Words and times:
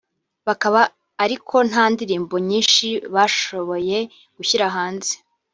bakaba 0.47 0.81
ariko 1.23 1.55
nta 1.69 1.83
ndirimbo 1.93 2.35
nyinshi 2.47 2.87
bashoboye 3.15 3.97
gushyira 4.35 4.65
hanze 4.75 5.13